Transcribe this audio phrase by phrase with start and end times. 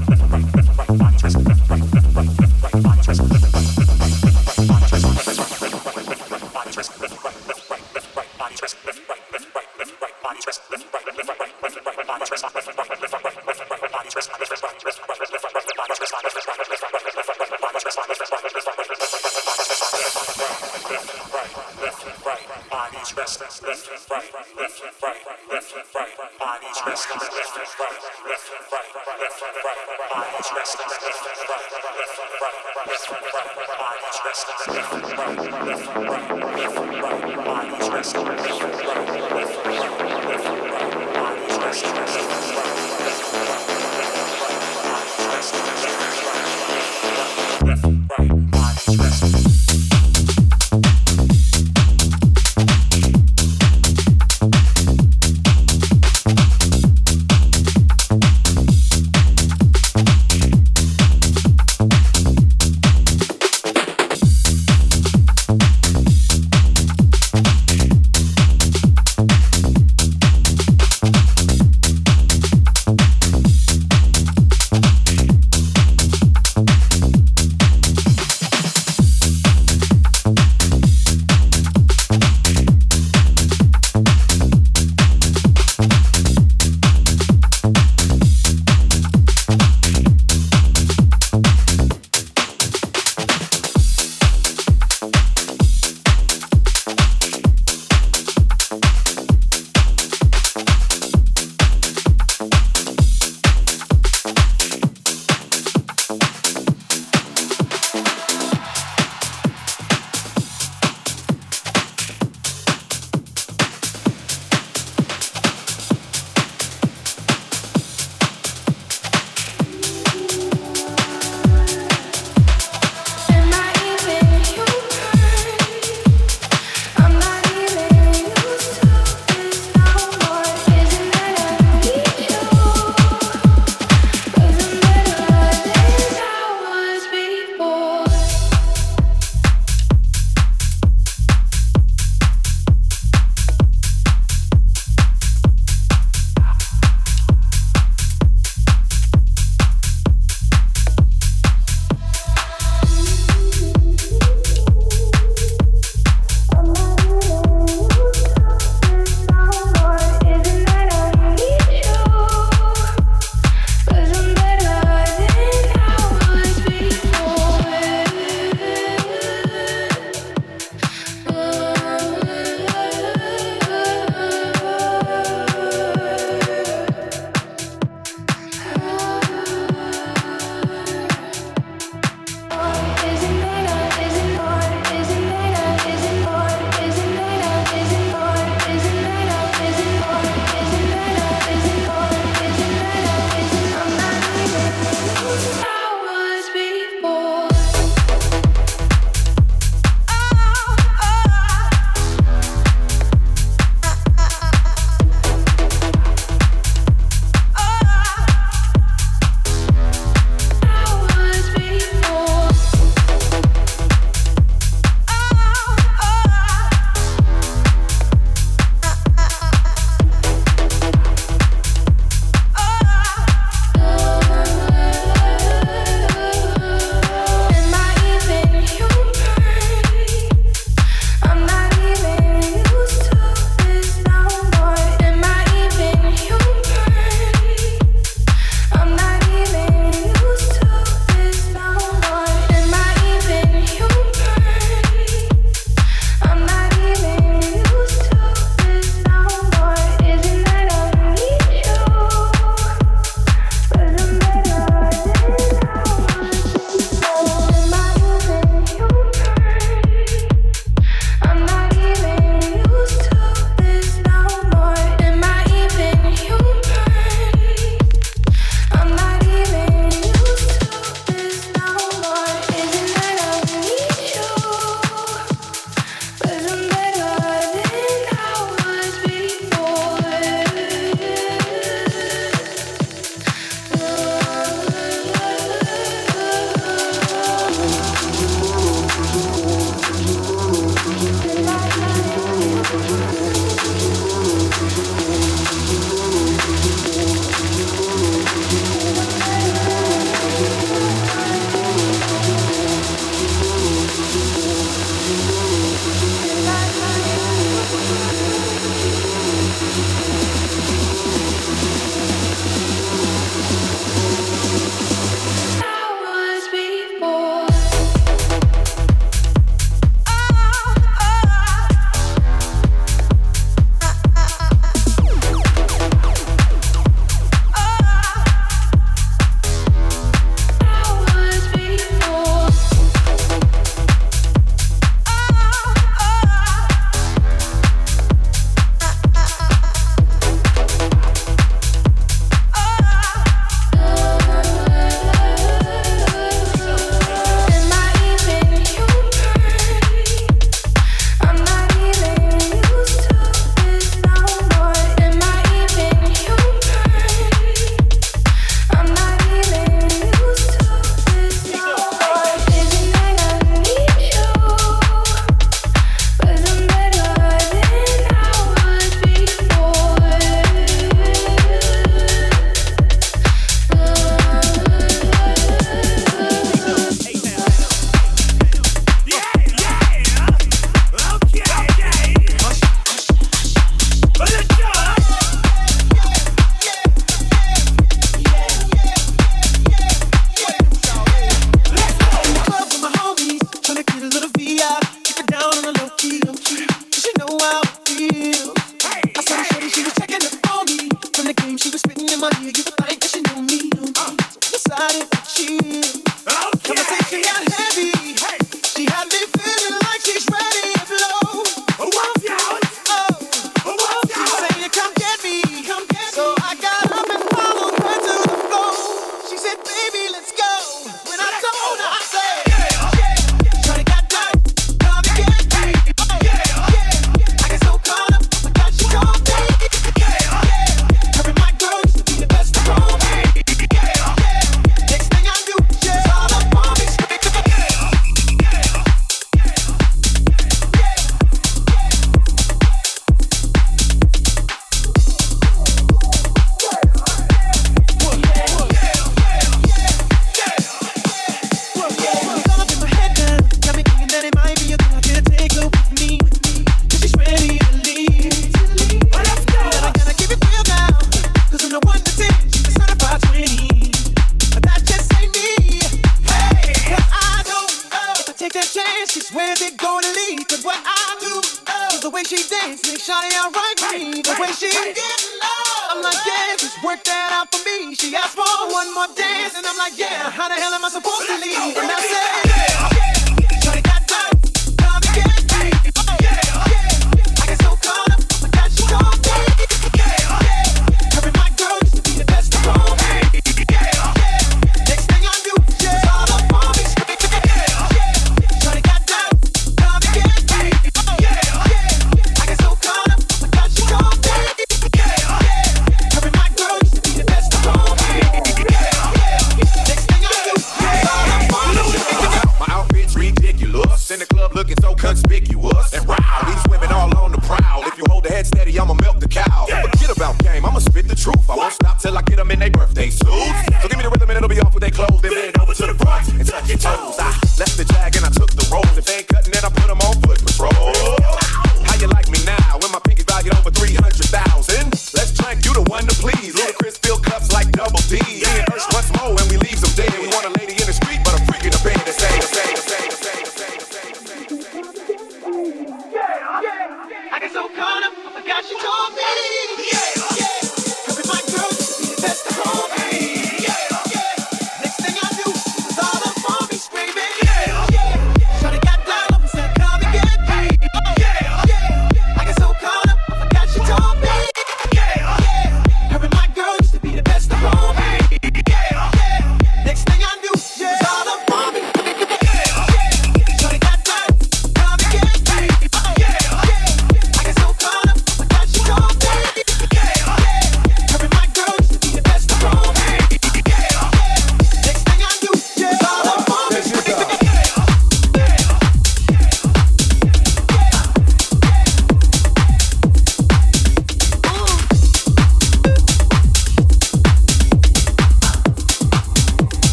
[0.00, 0.79] ハハハ。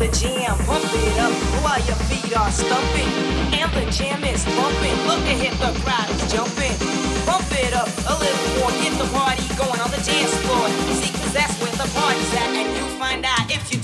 [0.00, 3.04] the jam, pump it up while your feet are stumping.
[3.52, 4.96] And the jam is bumping.
[5.04, 6.72] Look ahead, the crowd is jumping.
[7.28, 10.64] Pump it up a little more, get the party going on the dance floor.
[10.96, 13.79] See, cause that's where the party's at, and you find out if you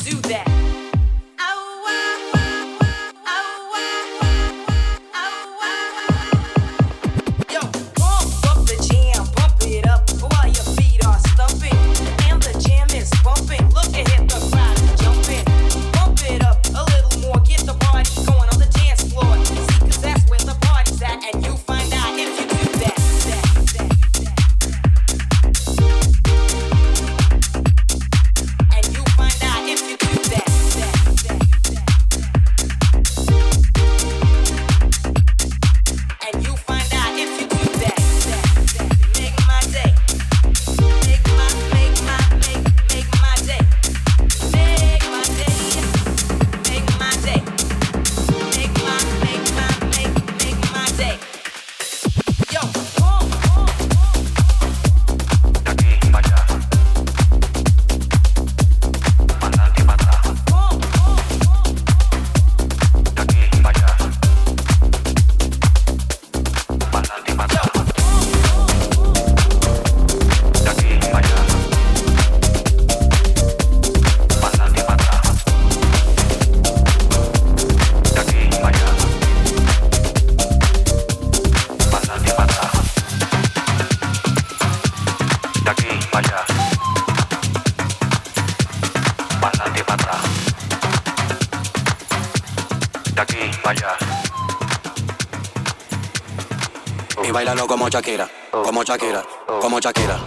[97.32, 99.22] como Shakira, como Shakira,
[99.60, 100.18] como Shakira.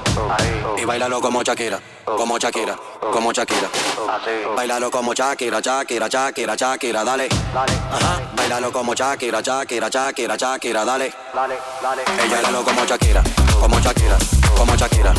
[0.78, 2.76] Y bailalo como Shakira, como Shakira,
[3.12, 3.70] como Shakira.
[4.56, 7.30] Bailalo como Shakira, Shakira, Shakira, Shakira, dale.
[7.92, 8.22] Ajá.
[8.36, 11.14] Bailalo como Shakira, Shakira, Shakira, Shakira, dale.
[12.26, 13.24] Y bailalo como Shakira,
[13.60, 14.18] como Shakira,
[14.58, 15.14] como Shakira.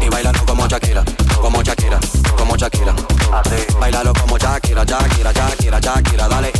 [0.00, 1.04] Y bailalo como Shakira,
[1.40, 1.98] como Shakira,
[2.36, 2.94] como Shakira.
[3.80, 6.52] Bailalo como Shakira, Shakira, Shakira, Shakira, dale.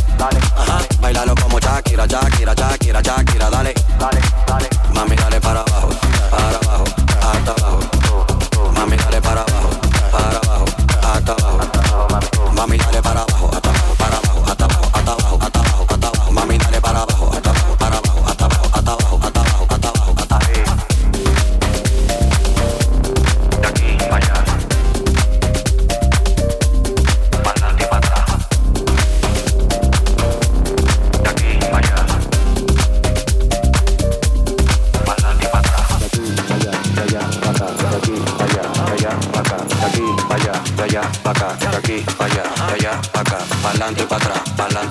[0.57, 0.79] Ajá.
[0.99, 3.73] Bailalo como Shakira, Shakira, Shakira, Shakira, dale.
[4.93, 5.89] Mami, dale para abajo,
[6.29, 6.83] para abajo,
[7.21, 7.79] hasta abajo.
[8.75, 9.69] Mami, dale para abajo,
[10.11, 10.65] para abajo,
[11.01, 12.51] hasta abajo.
[12.53, 13.30] Mami, dale para abajo,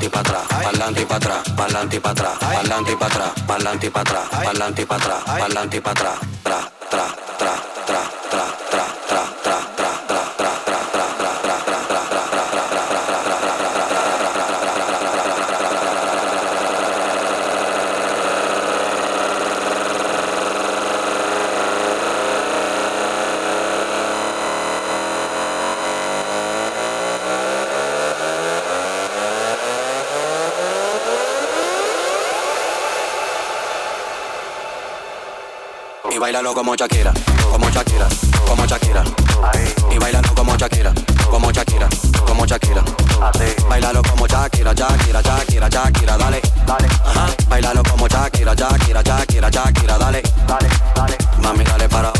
[0.00, 3.06] de allá para acá, pa'lante y para atrás, pa'lante y para atrás, pa'lante y para
[3.06, 5.80] atrás, pa'lante y para atrás, pa'lante y para atrás, pa'lante y para atrás, pa'lante y
[5.80, 6.79] para atrás,
[36.30, 37.12] bailalo como Shakira,
[37.50, 38.06] como Shakira,
[38.46, 39.02] como Shakira.
[39.90, 40.92] Y bailalo como Shakira,
[41.28, 41.88] como Shakira,
[42.24, 42.84] como Shakira.
[43.68, 46.40] Bailalo como Shakira, Shakira, Shakira, Shakira, dale.
[47.04, 47.26] Ajá.
[47.48, 50.22] Bailalo como Shakira, Shakira, Shakira, Shakira, dale.
[51.42, 52.19] Mami, dale para abajo,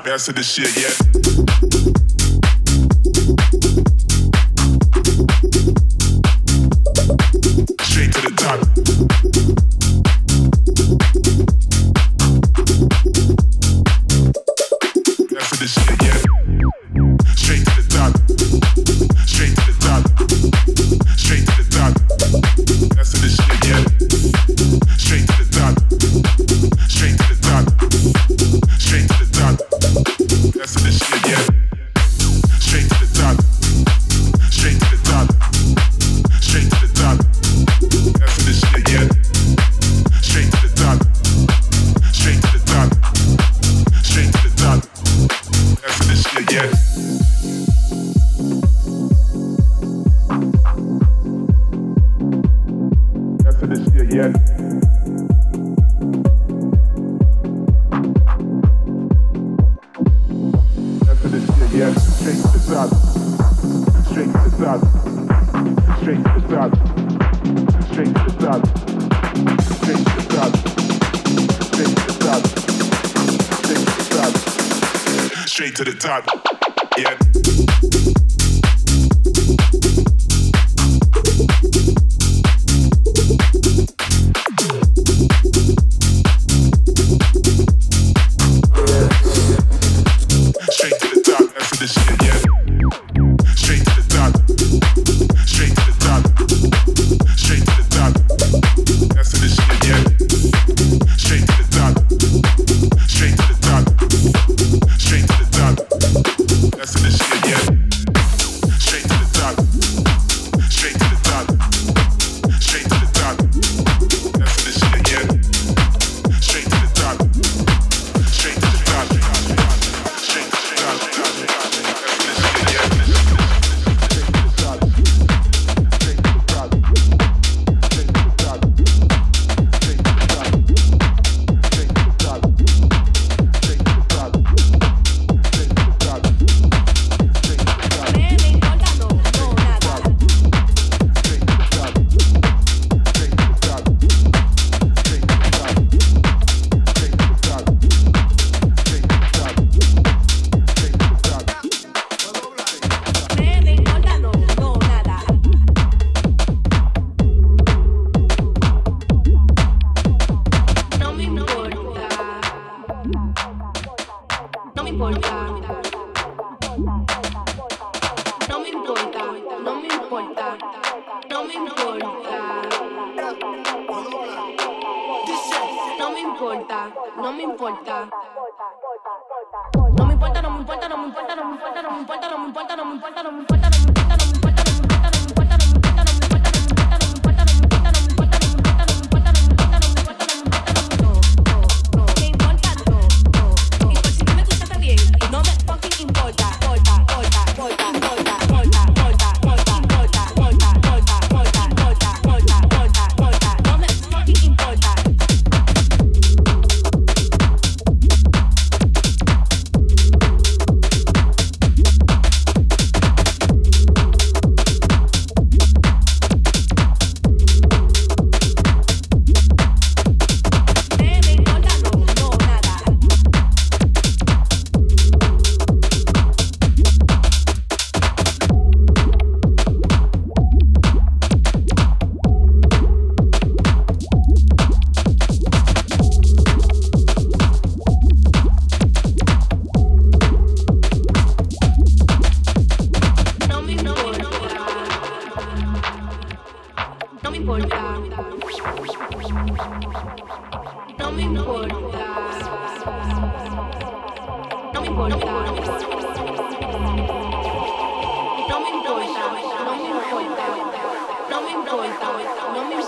[0.00, 1.09] not mastered this shit yet.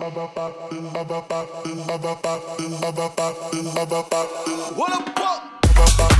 [0.00, 0.16] What
[4.92, 6.19] up,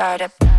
[0.00, 0.49] startup.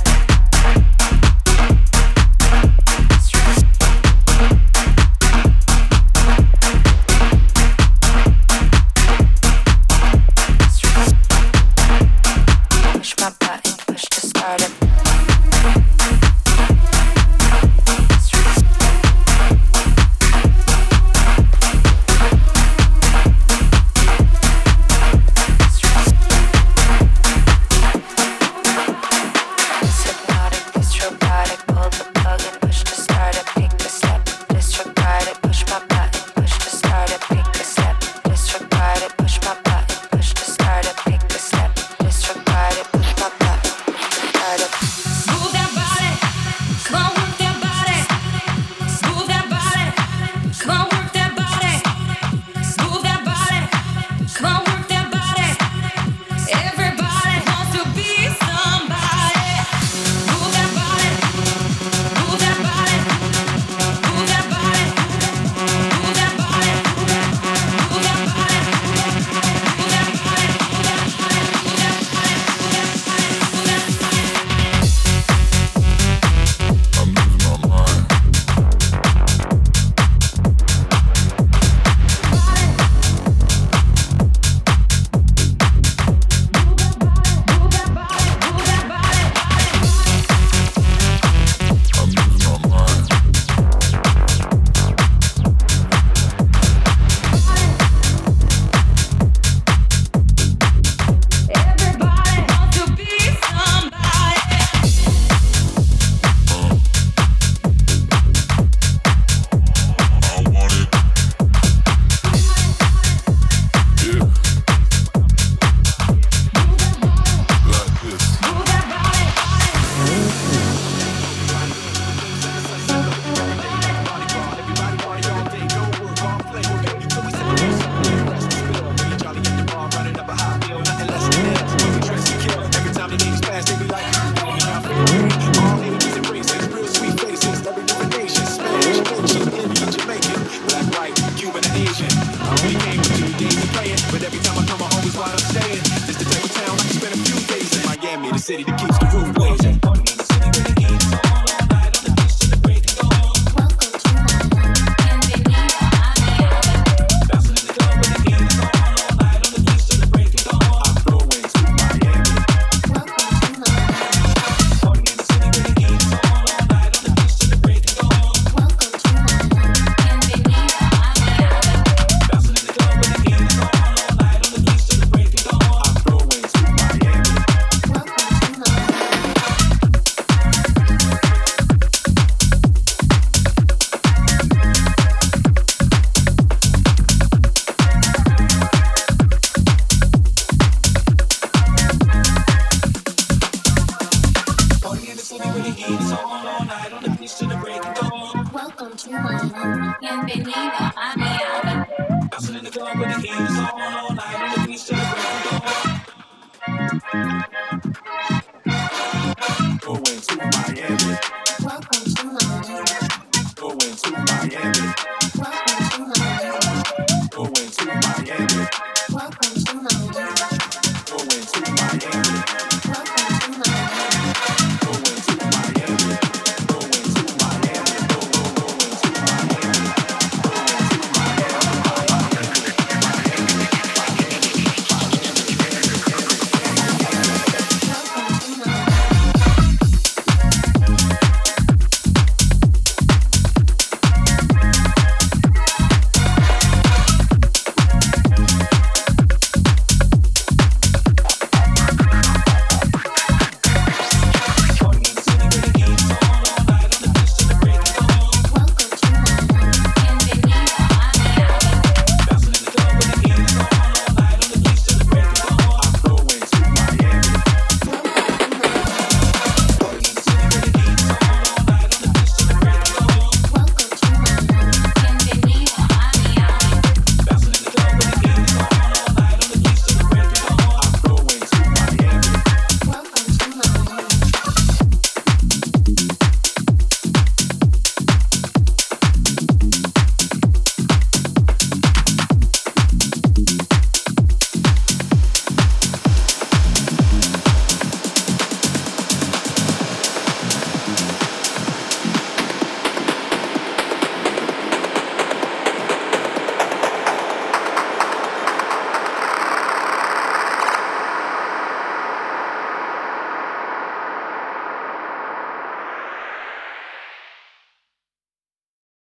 [209.81, 211.40] Going to Miami.